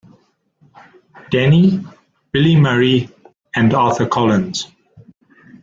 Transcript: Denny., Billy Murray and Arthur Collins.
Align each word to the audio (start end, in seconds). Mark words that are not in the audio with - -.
Denny., 1.29 1.79
Billy 2.31 2.55
Murray 2.55 3.07
and 3.53 3.71
Arthur 3.71 4.07
Collins. 4.07 4.65